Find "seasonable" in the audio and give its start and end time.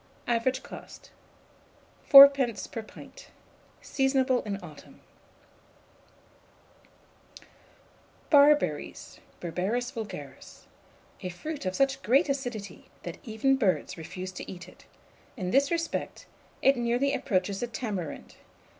3.83-4.41